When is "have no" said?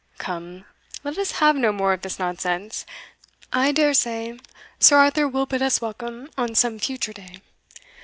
1.33-1.71